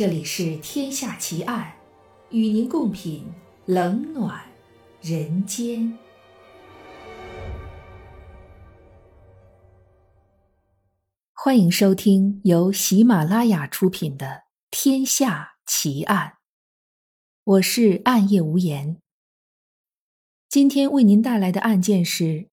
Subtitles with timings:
[0.00, 1.74] 这里是《天下奇案》，
[2.34, 3.22] 与您共品
[3.66, 4.42] 冷暖
[5.02, 5.98] 人间。
[11.34, 14.26] 欢迎收听由喜马拉雅出品的
[14.70, 16.28] 《天下奇案》，
[17.44, 19.02] 我是暗夜无言。
[20.48, 22.48] 今天为您带来的案件是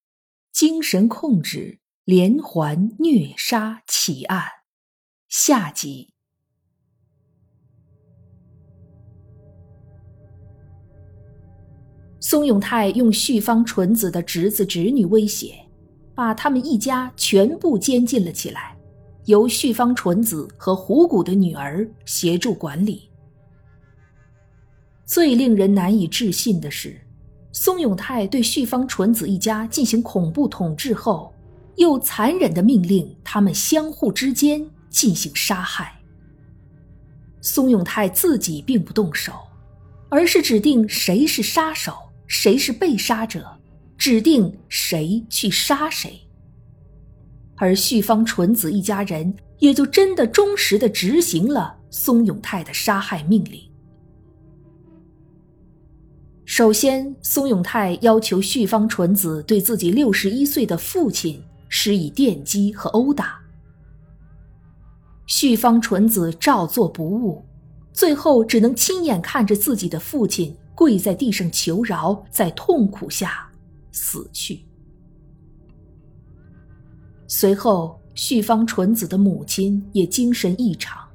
[0.52, 4.44] 精神控制连环虐杀奇案
[5.30, 6.17] 下集。
[12.30, 15.56] 松永泰用旭方纯子的侄子侄女威胁，
[16.14, 18.76] 把他们一家全部监禁了起来，
[19.28, 23.10] 由旭方纯子和虎谷的女儿协助管理。
[25.06, 27.00] 最令人难以置信的是，
[27.54, 31.34] 松永泰对旭方纯子一家进行恐怖统治后，
[31.78, 35.98] 又残忍的命令他们相互之间进行杀害。
[37.40, 39.32] 松永泰自己并不动手，
[40.10, 41.94] 而是指定谁是杀手。
[42.28, 43.58] 谁是被杀者，
[43.98, 46.20] 指定谁去杀谁。
[47.56, 53.60] 而旭方纯子一家人也就真的忠实的执行了松永泰的杀害命令。
[56.46, 63.40] 首先，松永泰要求旭方纯子对自己六十一岁的父亲施以电击和殴打。
[65.26, 67.44] 旭方纯子照做不误，
[67.92, 70.56] 最后只能亲眼看着自己的父亲。
[70.78, 73.50] 跪在地上求饶，在痛苦下
[73.92, 74.64] 死去。
[77.28, 81.10] 随后，旭方纯子的母亲也精神异常，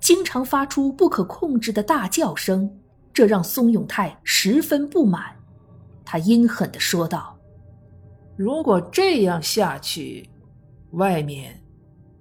[0.00, 2.68] 经常发出不可控制的大叫声，
[3.14, 5.36] 这让松永泰十分不满。
[6.04, 7.38] 他阴狠地说道
[8.36, 10.28] ：“如果这样下去，
[10.90, 11.62] 外面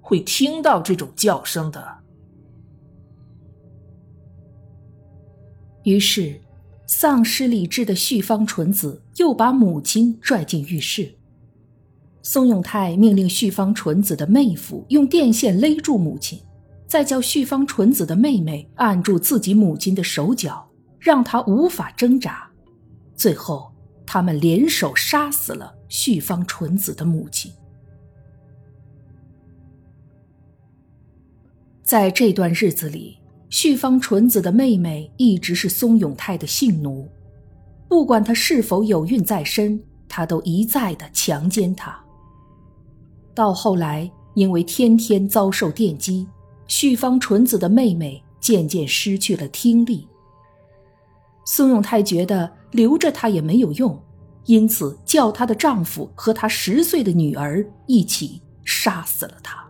[0.02, 1.98] 会听到这种叫声的。”
[5.82, 6.40] 于是。
[6.88, 11.16] 丧失理智的旭方纯子又把母亲拽进浴室。
[12.22, 16.40] 松永泰命令旭方纯子的妹夫用电线勒住母亲，
[16.88, 20.68] 再叫旭方纯子的妹妹按住自己母亲的手脚，
[21.00, 22.50] 让她无法挣扎。
[23.16, 23.72] 最后，
[24.06, 27.52] 他们联手杀死了旭方纯子的母亲。
[31.84, 33.18] 在这段日子里。
[33.50, 37.08] 旭方纯子的妹妹一直是松永泰的性奴，
[37.88, 41.98] 不管她是否有孕在身，他都一再的强奸她。
[43.34, 46.28] 到后来，因为天天遭受电击，
[46.68, 50.08] 旭方纯子的妹妹渐渐失去了听力。
[51.46, 54.02] 松永泰觉得留着她也没有用，
[54.46, 59.65] 因此叫她的丈夫和她十岁的女儿一起杀死了她。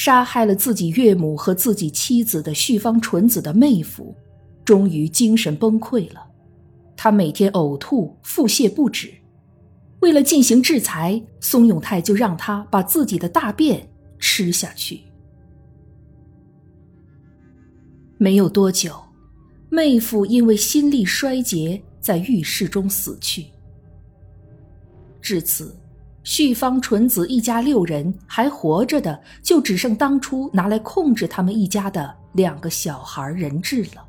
[0.00, 4.14] 杀害了自己岳母和自己妻子的旭方纯子的妹夫，
[4.64, 6.24] 终于精神崩溃了。
[6.96, 9.12] 他每天呕吐、腹泻不止。
[9.98, 15.00] 为了进行制裁，松永泰就让他把自己的大便吃下去。
[18.18, 18.96] 没有多久，
[19.68, 23.46] 妹夫因为心力衰竭，在浴室中死去。
[25.20, 25.77] 至此。
[26.30, 34.06] 旭方纯子一家六人还活着的，就只剩当初拿来控制他们一家的两个小孩人质了。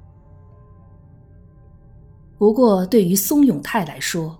[2.38, 4.38] 不过，对于松永泰来说，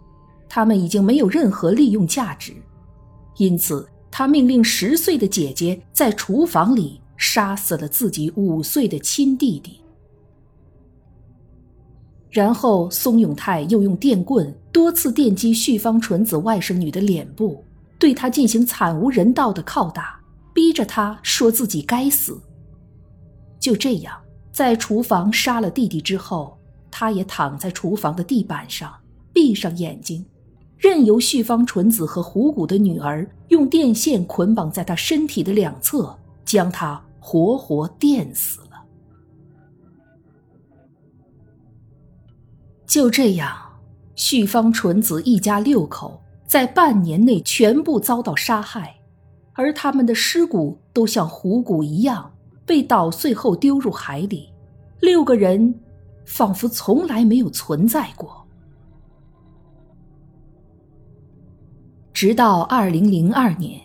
[0.50, 2.52] 他们已经没有任何利用价值，
[3.38, 9.80] 因此他命令十岁的姐姐在厨房里杀死了自己五岁的亲弟弟。
[12.30, 17.64] 然后，松永泰又用电棍多次电击旭方纯子外甥女的脸部。
[18.00, 20.20] 对他进行惨无人道的拷打，
[20.54, 22.42] 逼着他说自己该死。
[23.60, 24.18] 就这样，
[24.54, 26.58] 在厨房杀了弟弟之后，
[26.90, 28.92] 他也躺在厨房的地板上，
[29.34, 30.26] 闭上眼睛，
[30.78, 38.68] 任由旭方纯子和虎谷的女儿用电线捆绑在他身体的两侧，将他活活电死了。
[42.88, 43.56] 就这样，
[44.16, 46.22] 旭方纯子一家六口。
[46.50, 48.96] 在半年内全部遭到杀害，
[49.54, 52.34] 而他们的尸骨都像虎骨一样
[52.66, 54.50] 被捣碎后丢入海里。
[55.00, 55.80] 六个人
[56.26, 58.44] 仿佛从来没有存在过。
[62.12, 63.80] 直到二零零二年，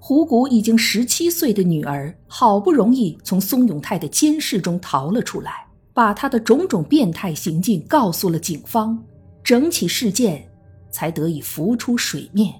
[0.00, 9.00] 虎骨已经十七岁的女儿好不容易从松永泰的监视中逃了出来，把他的种种变态行径告诉了警方，
[9.44, 10.50] 整起事件。
[10.94, 12.54] 才得以浮出水面。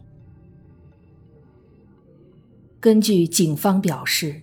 [2.81, 4.43] 根据警方表示，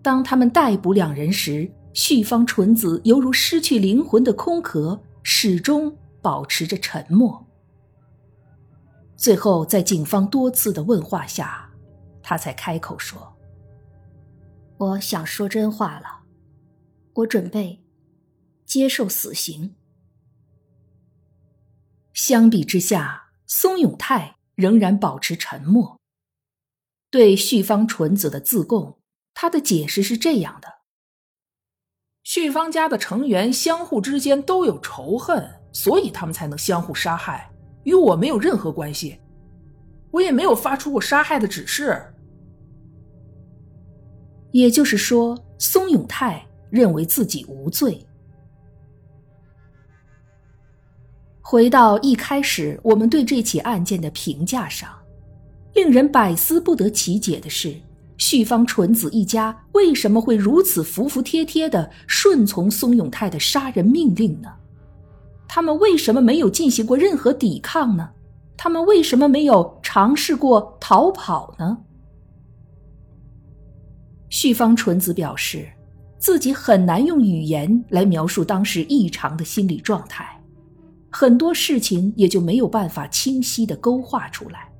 [0.00, 7.46] 当他们逮捕两人时，旭方纯子犹如失去灵魂的空壳，始终保持着沉默。
[9.16, 11.70] 最后，在警方多次的问话下，
[12.22, 13.36] 他才开口说
[14.78, 16.20] ：“我想说真话了，
[17.12, 17.84] 我准备
[18.64, 19.74] 接受死刑。”
[22.14, 26.00] 相比之下，松永泰仍然保持沉默。
[27.10, 28.98] 对旭方纯子的自供。
[29.38, 30.68] 他的解释是这样的：
[32.22, 37.52] 旭芳家的成员相互之间都有仇恨，所以他们才能相互杀害，
[37.84, 39.20] 与我没有任何关系，
[40.10, 42.02] 我也没有发出过杀害的指示。
[44.52, 48.06] 也就是说，松永泰认为自己无罪。
[51.48, 54.90] 回到一开始我们对这起案件的评价上，
[55.74, 57.72] 令人百思不得其解的是。
[58.16, 64.48] 旭方纯子一家为什么会如此服服帖帖的顺从松永泰的杀人命令呢？
[65.46, 68.10] 他们为什么没有进行过任何抵抗呢？
[68.56, 71.78] 他们为什么没有尝试过逃跑呢？
[74.30, 75.68] 旭方纯子表示，
[76.18, 80.35] 自己很难用语言来描述当时异常的心理状态，
[81.18, 84.70] 很多事情也就没有办法清晰的勾画出来。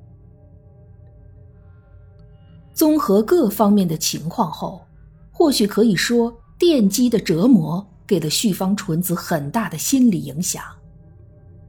[2.75, 4.85] 综合各方面的情况后，
[5.31, 10.63] 或许可以说，电击的折磨给了旭方纯子很大的心理影响。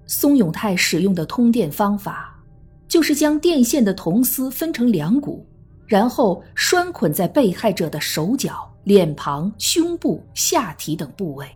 [0.04, 2.38] 松永泰使用的通电方法，
[2.86, 5.46] 就是将电线的铜丝分成两股，
[5.86, 11.48] 然后拴捆在被害者的手脚、脸庞、胸部、下体等部位，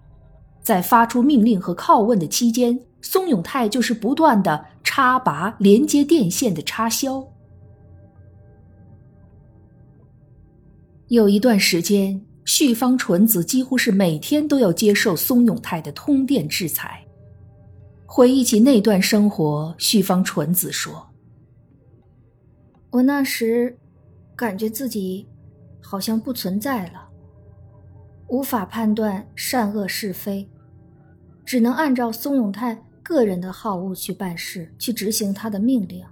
[0.62, 7.28] 在发出命令和拷问的期间，松永泰就是不断的插拔连接电线的插销。
[11.08, 17.04] 有一段时间，旭方纯子几乎是每天都要接受松永泰的通电制裁。
[18.06, 21.08] 回忆起那段生活，旭方纯子说
[22.90, 23.78] ：“我那时
[24.36, 25.26] 感觉自己
[25.82, 27.08] 好像不存在了，
[28.28, 30.48] 无法判断善恶是非，
[31.44, 36.04] 只能按照松永泰个人的好恶去办事，去执行他的命令。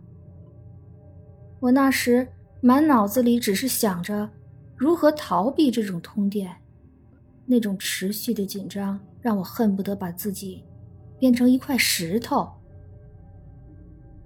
[1.60, 2.26] 我那时
[2.60, 4.28] 满脑子里只是想着。”
[4.80, 6.50] 如何逃避这种通电？
[7.44, 10.64] 那种持续的紧张让我恨不得把自己
[11.18, 12.50] 变成一块石头。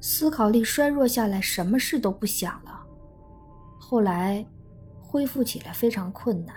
[0.01, 2.87] 思考力衰弱下来，什么事都不想了。
[3.81, 4.47] 后来
[5.01, 6.55] 恢复起来非常困难。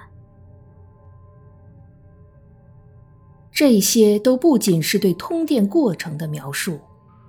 [3.57, 6.79] 这些都不仅是对通电过程的描述，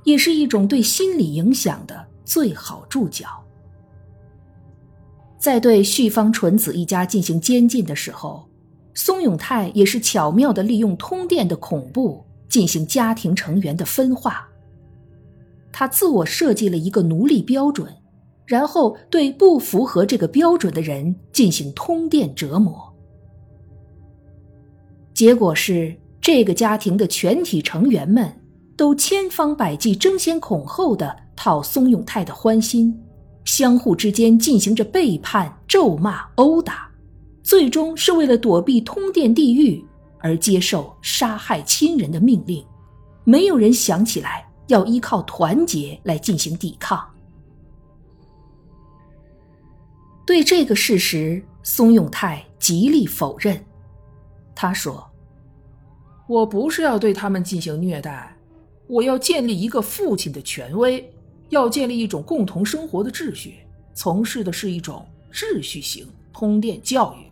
[0.05, 3.43] 也是一种对心理影响的最好注脚。
[5.39, 8.47] 在对旭方纯子一家进行监禁的时候，
[8.93, 14.47] 松永泰也是巧妙的利用通电的恐怖进行家庭成员的分化。
[15.73, 17.91] 他自我设计了一个奴隶标准，
[18.45, 22.95] 然后对不符合这个标准的人进行通电折磨。
[25.14, 28.31] 结果是，这个家庭的全体成员们
[28.77, 32.95] 都千方百计、争先恐后的讨松永泰的欢心。
[33.45, 36.87] 相互之间进行着背叛、咒骂、殴打，
[37.43, 39.83] 最终是为了躲避通电地狱
[40.19, 42.63] 而接受杀害亲人的命令。
[43.25, 47.03] 没有人想起来要依靠团结来进行抵抗。
[50.27, 53.59] 对这个事实，松永泰极力否认。
[54.55, 55.08] 他说
[56.28, 58.37] ：“我不是要对他们进行虐待，
[58.87, 61.04] 我要建立一个父亲的权威。”
[61.50, 63.54] 要建立一种共同生活的秩序，
[63.94, 67.25] 从事的是一种秩序型通电教育。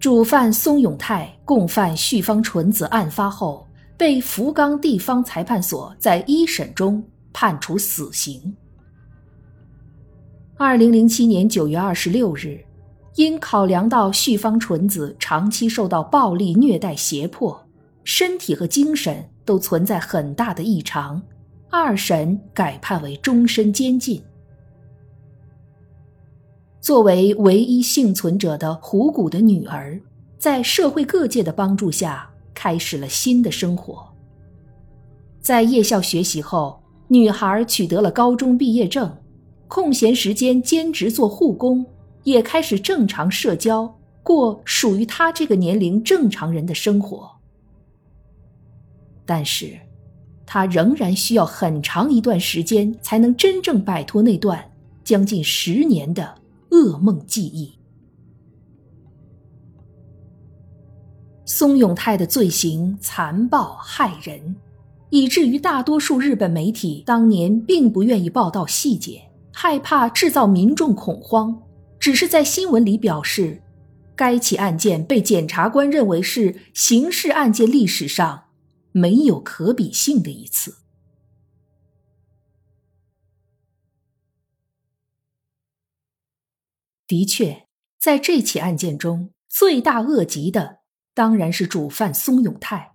[0.00, 7.00] 主犯松永泰、共犯旭方纯子案发后，被福冈地方裁判所在一审中
[7.32, 8.52] 判处死刑。
[10.56, 12.58] 二零零七年九月二十六日，
[13.16, 17.66] 因考量到旭方纯子长期受到暴力虐待胁迫，
[18.04, 19.28] 身体和精神。
[19.46, 21.22] 都存在很大的异常，
[21.70, 24.20] 二审改判为终身监禁。
[26.80, 30.00] 作为唯一幸存者的虎谷的女儿，
[30.36, 34.04] 在社会各界的帮助下，开始了新的生活。
[35.40, 39.16] 在夜校学习后，女孩取得了高中毕业证，
[39.68, 41.86] 空闲时间兼职做护工，
[42.26, 47.30] 也开始正常社交，过属于他这个年龄正常人的生活。
[49.24, 49.78] 但是，
[50.44, 54.72] 他仍然需要很长一段时间才能真正摆脱那段
[55.04, 56.34] 将近十年的
[56.70, 57.72] 噩梦记忆。
[61.44, 64.56] 松永泰的罪行残暴骇人，
[65.10, 71.56] 以至于大多数日本媒体当年并不愿意报道细节，害怕制造民众恐慌，
[72.06, 73.64] 只是在新闻里表示，
[74.14, 78.44] 该起案件被检察官认为是刑事案件历史上
[78.92, 80.76] 没有可比性的一次。
[87.08, 87.66] 的确，
[87.98, 90.82] 在这起案件中，罪大恶极的
[91.12, 92.92] 当然是主犯松永泰，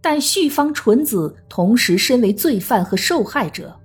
[0.00, 3.80] 但旭方纯子同时身为罪犯和受害者，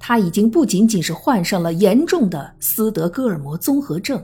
[0.00, 4.20] 他已经不仅仅是患上了严重的斯德哥尔摩综合症，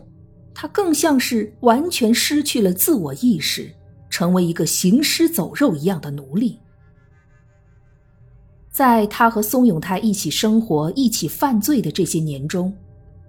[0.55, 3.71] 他更像是完全失去了自我意识，
[4.09, 6.59] 成为一个行尸走肉一样的奴隶。
[8.71, 12.75] 在他和松永泰一起生活、一起犯罪的这些年中。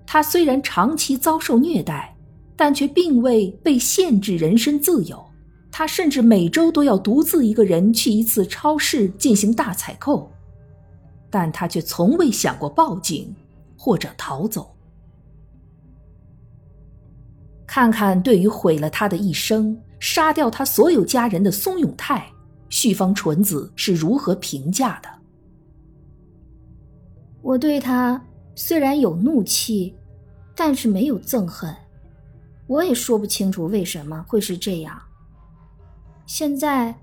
[0.06, 2.16] 他虽然长期遭受虐待，
[2.56, 5.22] 但却并未被限制人身自由。
[5.70, 10.32] 他甚至每周都要独自一个人去一次超市进行大采购，
[11.30, 13.36] 但他却从未想过报警
[13.78, 14.76] 或者逃走。
[17.66, 22.28] 看看对于毁了他的一生、杀掉他所有家人的松永泰，
[22.70, 25.10] 旭方纯子是如何评价的？
[27.42, 28.22] 我对他。
[28.60, 29.96] 虽然有怒气，
[30.56, 31.72] 但是没有憎恨。
[32.66, 35.00] 我也说不清楚为什么会是这样。
[36.26, 37.00] 现在，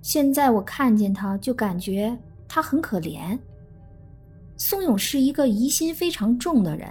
[0.00, 3.38] 现在我看见他就感觉他很可怜。
[4.56, 6.88] 松勇是一个疑心非常重的人，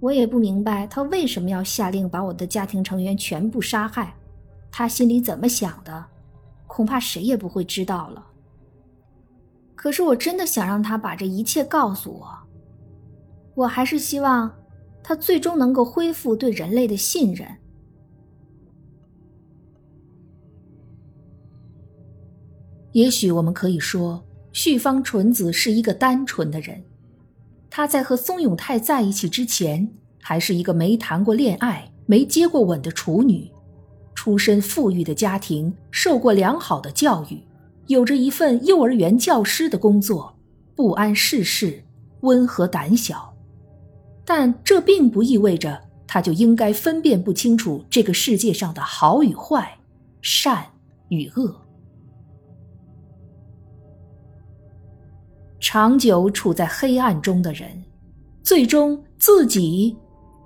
[0.00, 4.14] 我也不明白他为什么要下令把我的家庭成员全部杀害。
[4.70, 6.04] 他心里怎么想的，
[6.66, 8.26] 恐怕谁也不会知道了。
[9.76, 12.38] 可是我真的想让他把这一切告诉我。
[13.54, 14.52] 我还是希望，
[15.02, 17.46] 他最终能够恢复对人类的信任。
[22.92, 26.82] 也许我们可以说，旭方纯子是一个单纯的人。
[27.68, 29.90] 她在和松永泰在一起之前，
[30.22, 33.50] 还是一个没谈过恋爱、没接过吻的处女，
[34.14, 37.42] 出身富裕的家庭，受过良好的教育，
[37.88, 40.38] 有着一份幼儿园教师的工作，
[40.76, 41.82] 不谙世事，
[42.20, 43.34] 温和胆小。
[44.24, 49.76] 但这并不意味着他就应该分辨不清楚这个世界上的好与坏、
[50.22, 50.64] 善
[51.08, 51.63] 与恶。
[55.66, 57.82] 长久处在黑暗中的人，
[58.42, 59.96] 最终自己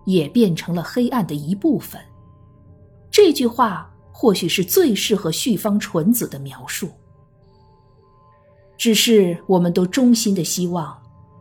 [0.06, 2.00] 也变成了黑暗的一部分。
[3.10, 6.88] 这句话或许是最适合旭方纯子的描述。
[8.76, 10.96] 只是我们都衷心的希望。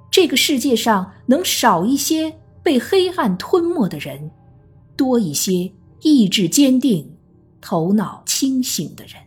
[0.09, 4.31] 这个世界上能少一些被黑暗吞没的人，
[4.95, 7.15] 多一些意志坚定、
[7.61, 9.26] 头脑清醒的人。